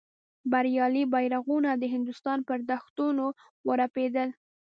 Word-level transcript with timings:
بریالي 0.51 1.03
بیرغونه 1.13 1.69
د 1.77 1.83
هندوستان 1.93 2.39
پر 2.47 2.59
دښتونو 2.71 3.25
ورپېدل. 3.67 4.29